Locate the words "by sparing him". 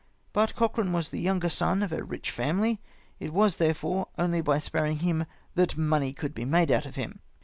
4.41-5.25